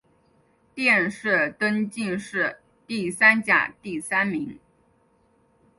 [0.73, 2.57] 殿试登进士
[2.87, 4.57] 第三甲第三名。